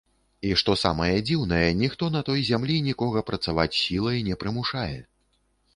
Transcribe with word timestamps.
І 0.51 0.53
што 0.61 0.75
самае 0.83 1.13
дзіўнае, 1.27 1.67
ніхто 1.83 2.09
на 2.17 2.21
той 2.31 2.39
зямлі 2.49 2.81
нікога 2.89 3.25
працаваць 3.29 3.71
сілай 3.83 4.29
не 4.31 4.35
прымушае. 4.45 4.93